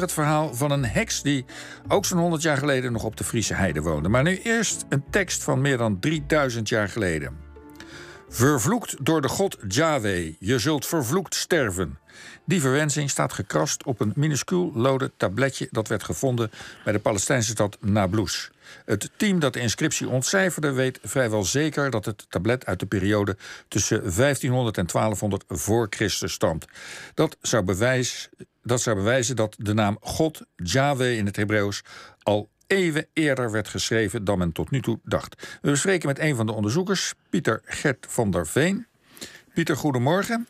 [0.00, 1.44] Het verhaal van een heks die
[1.88, 4.08] ook zo'n 100 jaar geleden nog op de Friese heide woonde.
[4.08, 7.36] Maar nu eerst een tekst van meer dan 3000 jaar geleden.
[8.28, 11.98] Vervloekt door de god Yahweh, je zult vervloekt sterven.
[12.44, 16.50] Die verwensing staat gekrast op een minuscuul lode tabletje dat werd gevonden
[16.84, 18.50] bij de Palestijnse stad Nablus.
[18.84, 23.36] Het team dat de inscriptie ontcijferde weet vrijwel zeker dat het tablet uit de periode
[23.68, 26.66] tussen 1500 en 1200 voor Christus stamt.
[27.14, 28.28] Dat zou, bewijs,
[28.62, 31.82] dat zou bewijzen dat de naam God, Yahweh in het Hebreeuws,
[32.22, 35.58] al eeuwen eerder werd geschreven dan men tot nu toe dacht.
[35.62, 38.86] We bespreken met een van de onderzoekers, Pieter Gert van der Veen.
[39.54, 40.46] Pieter, goedemorgen.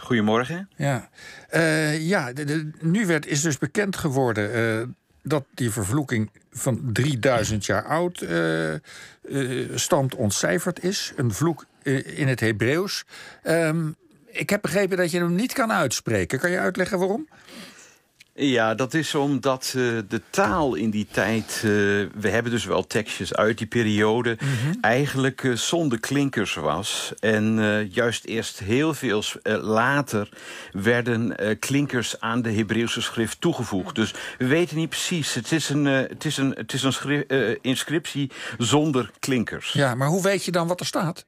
[0.00, 0.68] Goedemorgen.
[0.76, 1.08] Ja,
[1.54, 2.32] uh, ja
[2.80, 4.86] nu werd, is dus bekend geworden uh,
[5.22, 8.74] dat die vervloeking van 3000 jaar oud uh,
[9.74, 11.12] stamt ontcijferd is.
[11.16, 11.66] Een vloek
[12.04, 13.04] in het Hebreeuws.
[13.44, 13.96] Um,
[14.26, 16.38] ik heb begrepen dat je hem niet kan uitspreken.
[16.38, 17.28] Kan je uitleggen waarom?
[18.38, 21.62] Ja, dat is omdat uh, de taal in die tijd...
[21.64, 21.70] Uh,
[22.14, 24.36] we hebben dus wel tekstjes uit die periode...
[24.40, 24.78] Mm -hmm.
[24.80, 27.12] eigenlijk uh, zonder klinkers was.
[27.20, 27.58] En
[27.90, 29.22] juist eerst heel veel
[29.60, 30.28] later...
[30.72, 33.94] werden klinkers aan de Hebreeuwse schrift toegevoegd.
[33.94, 35.34] Dus we weten niet precies.
[35.34, 39.72] Het is een, het is een, het is een inscriptie zonder klinkers.
[39.72, 41.26] Ja, maar hoe weet je dan wat er staat?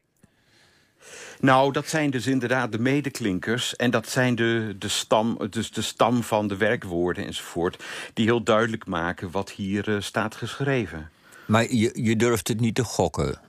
[1.41, 3.77] Nou, dat zijn dus inderdaad de medeklinkers.
[3.77, 7.85] En dat zijn de, de, stam, dus de stam van de werkwoorden enzovoort...
[8.15, 11.11] die heel duidelijk maken wat hier uh, staat geschreven.
[11.47, 13.48] Maar je, je durft het niet te gokken?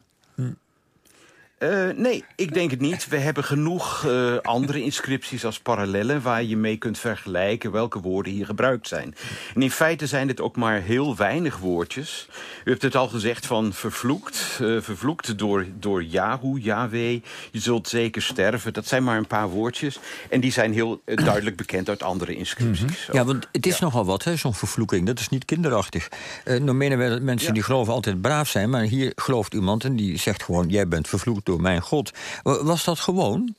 [1.59, 3.07] Uh, nee, ik denk het niet.
[3.07, 6.21] We hebben genoeg uh, andere inscripties als parallellen...
[6.21, 9.15] waar je mee kunt vergelijken welke woorden hier gebruikt zijn.
[9.55, 12.27] En in feite zijn dit ook maar heel weinig woordjes.
[12.65, 14.59] U hebt het al gezegd van vervloekt.
[14.61, 17.21] Uh, vervloekt door, door Yahoo, Yahweh.
[17.51, 18.73] Je zult zeker sterven.
[18.73, 19.99] Dat zijn maar een paar woordjes.
[20.29, 22.81] En die zijn heel duidelijk bekend uit andere inscripties.
[22.81, 23.15] Mm -hmm.
[23.15, 23.83] Ja, want het is ja.
[23.85, 25.05] nogal wat, zo'n vervloeking.
[25.05, 26.09] Dat is niet kinderachtig.
[26.45, 27.53] Uh, nou menen we dat mensen ja.
[27.53, 28.69] die geloven altijd braaf zijn...
[28.69, 30.69] maar hier gelooft iemand en die zegt gewoon...
[30.69, 32.11] jij bent vervloekt door mijn God.
[32.43, 33.55] Was dat gewoon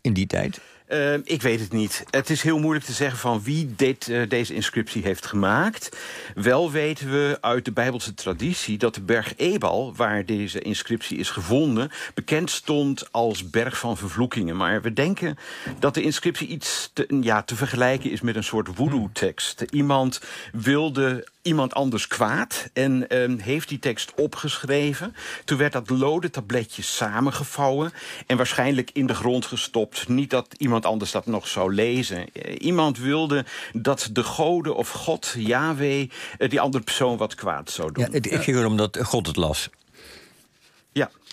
[0.00, 0.60] in die tijd?
[0.88, 2.04] Uh, ik weet het niet.
[2.10, 5.96] Het is heel moeilijk te zeggen van wie dit, uh, deze inscriptie heeft gemaakt.
[6.34, 9.94] Wel weten we uit de Bijbelse traditie dat de berg Ebal...
[9.96, 11.90] waar deze inscriptie is gevonden...
[12.14, 14.56] bekend stond als berg van vervloekingen.
[14.56, 15.38] Maar we denken
[15.78, 18.20] dat de inscriptie iets te, ja, te vergelijken is...
[18.20, 19.64] met een soort voodoo-tekst.
[19.70, 20.20] Iemand
[20.52, 25.14] wilde iemand anders kwaad en uh, heeft die tekst opgeschreven.
[25.44, 27.92] Toen werd dat lode tabletje samengevouwen
[28.26, 30.08] en waarschijnlijk in de grond gestopt.
[30.08, 32.18] Niet dat iemand anders dat nog zou lezen.
[32.18, 37.70] Uh, iemand wilde dat de goden of God, Yahweh, uh, die andere persoon wat kwaad
[37.70, 38.08] zou doen.
[38.10, 39.68] Ja, het ging erom dat God het las.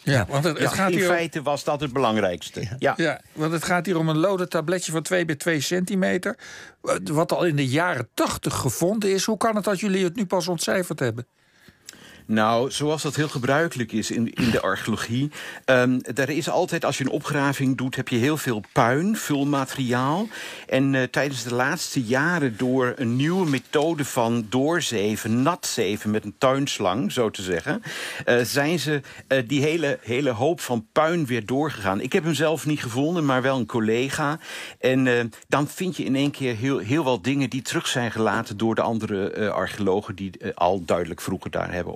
[0.04, 0.26] Ja.
[0.30, 2.62] Want het, het ja, gaat in hier feite was dat het belangrijkste.
[2.62, 2.76] Ja.
[2.80, 2.94] Ja.
[2.98, 6.38] ja, want het gaat hier om een lode tabletje van 2 bij 2 centimeter.
[7.04, 9.26] Wat al in de jaren 80 gevonden is.
[9.26, 11.28] Hoe kan het dat jullie het nu pas ontcijferd hebben?
[12.31, 15.31] Nou, zoals dat heel gebruikelijk is in, in de archeologie.
[15.66, 20.28] Um, er is altijd, als je een opgraving doet, heb je heel veel puin, vulmateriaal.
[20.68, 26.36] En uh, tijdens de laatste jaren door een nieuwe methode van doorzeven, natzeven met een
[26.38, 27.81] tuinslang, zo te zeggen,
[28.25, 32.02] uh, zijn ze uh, die hele, hele hoop van puin weer doorgegaan.
[32.02, 34.40] Ik heb hem zelf niet gevonden, maar wel een collega.
[34.80, 38.58] En dan vind je in één keer heel, heel wat dingen die terug zijn gelaten
[38.58, 41.94] door de andere archeologen die al duidelijk vroeger daar hebben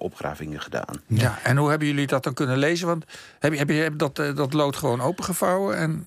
[0.61, 1.01] gedaan.
[1.07, 2.87] Ja, en hoe hebben jullie dat dan kunnen lezen?
[2.87, 3.05] Want
[3.39, 6.05] heb je, heb je dat, dat lood gewoon opengevouwen en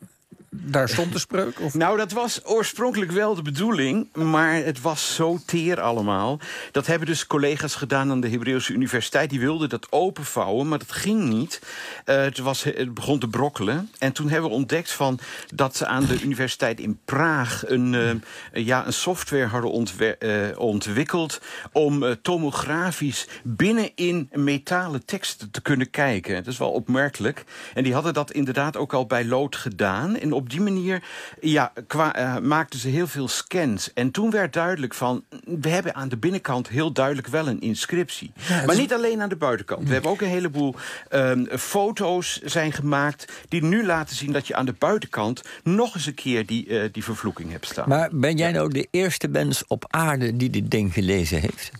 [0.60, 1.60] daar stond de spreuk?
[1.60, 1.74] Of?
[1.74, 6.38] Nou, dat was oorspronkelijk wel de bedoeling, maar het was zo teer allemaal.
[6.72, 9.30] Dat hebben dus collega's gedaan aan de Hebreeuwse Universiteit.
[9.30, 11.60] Die wilden dat openvouwen, maar dat ging niet.
[12.06, 13.90] Uh, het, was, het begon te brokkelen.
[13.98, 15.18] En toen hebben we ontdekt van
[15.54, 17.62] dat ze aan de universiteit in Praag...
[17.66, 18.10] een, uh,
[18.52, 19.86] ja, een software hadden
[20.18, 21.40] uh, ontwikkeld...
[21.72, 26.34] om tomografisch binnenin metalen teksten te kunnen kijken.
[26.34, 27.44] Dat is wel opmerkelijk.
[27.74, 30.16] En die hadden dat inderdaad ook al bij lood gedaan...
[30.16, 31.02] En op die manier
[31.40, 33.92] ja, qua, uh, maakten ze heel veel scans.
[33.92, 35.24] En toen werd duidelijk van...
[35.44, 38.32] we hebben aan de binnenkant heel duidelijk wel een inscriptie.
[38.48, 39.86] Ja, maar niet alleen aan de buitenkant.
[39.86, 40.74] We hebben ook een heleboel
[41.10, 43.32] um, foto's zijn gemaakt...
[43.48, 45.42] die nu laten zien dat je aan de buitenkant...
[45.62, 47.88] nog eens een keer die, uh, die vervloeking hebt staan.
[47.88, 51.70] Maar ben jij nou de eerste mens op aarde die dit ding gelezen heeft?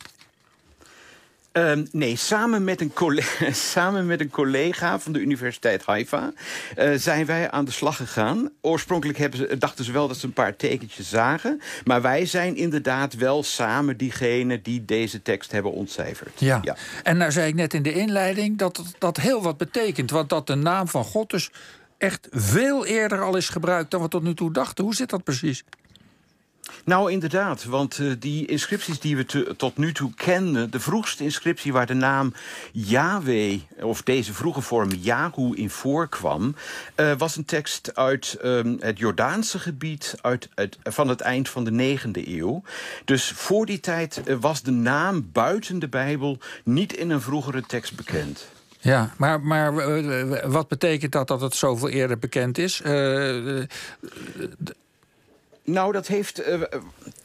[1.58, 6.32] Um, nee, samen met, een collega, samen met een collega van de Universiteit Haifa
[6.78, 8.50] uh, zijn wij aan de slag gegaan.
[8.60, 11.60] Oorspronkelijk hebben ze, dachten ze wel dat ze een paar tekentjes zagen.
[11.84, 16.40] Maar wij zijn inderdaad wel samen diegene die deze tekst hebben ontcijferd.
[16.40, 16.58] Ja.
[16.62, 16.76] ja.
[17.02, 20.10] En nou zei ik net in de inleiding dat dat heel wat betekent.
[20.10, 21.50] Want dat de naam van God dus
[21.98, 24.84] echt veel eerder al is gebruikt dan we tot nu toe dachten.
[24.84, 25.64] Hoe zit dat precies?
[26.84, 30.70] Nou, inderdaad, want uh, die inscripties die we tot nu toe kenden...
[30.70, 32.32] de vroegste inscriptie waar de naam
[32.72, 36.54] Yahweh, of deze vroege vorm Yahoo in voorkwam...
[36.96, 41.64] Uh, was een tekst uit um, het Jordaanse gebied uit, uit, van het eind van
[41.64, 42.62] de 9e eeuw.
[43.04, 47.62] Dus voor die tijd uh, was de naam buiten de Bijbel niet in een vroegere
[47.62, 48.48] tekst bekend.
[48.80, 49.72] Ja, maar, maar
[50.50, 52.82] wat betekent dat dat het zoveel eerder bekend is?
[55.68, 56.62] Nou, dat heeft uh,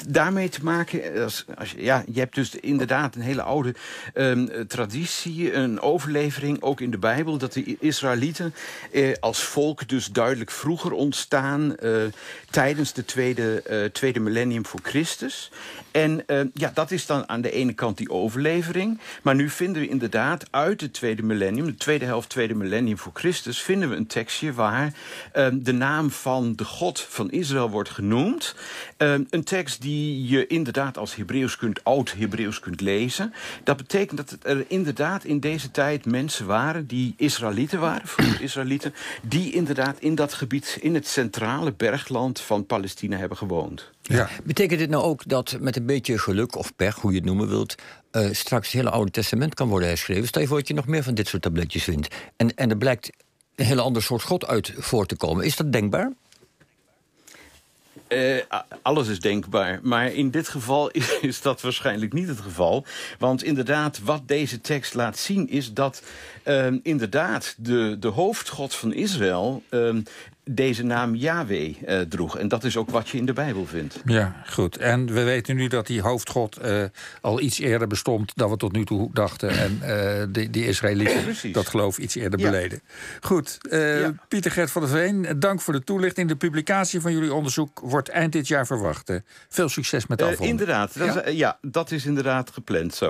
[0.07, 1.24] daarmee te maken.
[1.24, 3.75] Als, als, ja, je hebt dus inderdaad een hele oude
[4.16, 8.54] um, traditie, een overlevering, ook in de Bijbel, dat de Israëlieten
[8.92, 11.75] uh, als volk dus duidelijk vroeger ontstaan,
[12.50, 13.63] tijdens de tweede,
[13.94, 15.51] tweede millennium voor Christus.
[15.92, 19.00] En ja, dat is dan aan de ene kant die overlevering.
[19.22, 23.12] Maar nu vinden we inderdaad uit het tweede millennium, de tweede helft, tweede millennium voor
[23.13, 24.94] Christus, vinden we een tekstje waar
[25.54, 28.32] de naam van de God van Israël wordt genoemd.
[28.97, 33.33] Uh, een tekst die je inderdaad als Hebreeuws kunt, oud-Hebreeuws kunt lezen.
[33.63, 38.94] Dat betekent dat er inderdaad in deze tijd mensen waren die Israëlieten waren, vroeger Israëlieten,
[39.21, 43.91] die inderdaad in dat gebied, in het centrale bergland van Palestina hebben gewoond.
[44.01, 44.30] Ja.
[44.44, 47.47] Betekent dit nou ook dat met een beetje geluk of pech, hoe je het noemen
[47.47, 47.75] wilt,
[48.12, 50.27] uh, straks het hele Oude Testament kan worden herschreven?
[50.27, 52.15] Stel je voor dat je nog meer van dit soort tabletjes vindt.
[52.36, 53.12] En, en er blijkt
[53.56, 55.45] een hele ander soort God uit voor te komen.
[55.45, 56.12] Is dat denkbaar?
[58.13, 58.42] Uh,
[58.81, 59.80] alles is denkbaar.
[59.81, 60.89] Maar in dit geval
[61.21, 62.86] is, dat waarschijnlijk niet het geval.
[63.19, 65.50] Want inderdaad, wat deze tekst laat zien...
[65.50, 66.04] is dat
[66.45, 69.63] uh, inderdaad de, de hoofdgod van Israël...
[69.69, 69.95] Uh,
[70.45, 72.38] deze naam Yahweh uh, droeg.
[72.38, 74.01] En dat is ook wat je in de Bijbel vindt.
[74.06, 74.78] Ja, goed.
[74.78, 76.84] En we weten nu dat die hoofdgod uh,
[77.22, 78.31] al iets eerder bestond...
[78.36, 79.50] dan we tot nu toe dachten.
[79.50, 82.50] En uh, die, die Israëlieten dat geloof iets eerder ja.
[82.50, 82.81] beleden.
[83.22, 83.57] Goed.
[83.69, 84.13] Ja.
[84.28, 86.28] Pieter Gert van der Veen, dank voor de toelichting.
[86.28, 89.12] De publicatie van jullie onderzoek wordt eind dit jaar verwacht.
[89.50, 90.60] veel succes met de afronding.
[90.60, 90.98] inderdaad.
[90.98, 91.24] Dat ja?
[91.24, 93.01] Is, ja, dat is inderdaad gepland zo.